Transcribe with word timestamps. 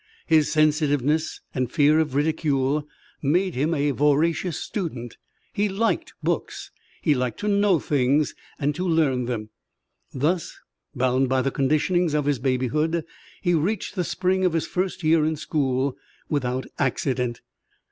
His 0.25 0.51
sensitiveness 0.51 1.41
and 1.53 1.71
fear 1.71 1.99
of 1.99 2.15
ridicule 2.15 2.87
made 3.21 3.53
him 3.53 3.75
a 3.75 3.91
voracious 3.91 4.57
student. 4.57 5.17
He 5.53 5.69
liked 5.69 6.15
books. 6.23 6.71
He 7.03 7.13
liked 7.13 7.39
to 7.41 7.47
know 7.47 7.77
things 7.77 8.33
and 8.57 8.73
to 8.73 8.87
learn 8.87 9.25
them. 9.25 9.49
Thus, 10.11 10.57
bound 10.95 11.29
by 11.29 11.43
the 11.43 11.51
conditionings 11.51 12.15
of 12.15 12.25
his 12.25 12.39
babyhood, 12.39 13.05
he 13.43 13.53
reached 13.53 13.93
the 13.93 14.03
spring 14.03 14.43
of 14.43 14.53
his 14.53 14.65
first 14.65 15.03
year 15.03 15.23
in 15.23 15.35
school 15.35 15.95
without 16.29 16.65
accident. 16.79 17.41